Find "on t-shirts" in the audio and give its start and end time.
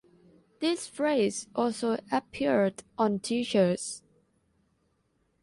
2.97-4.01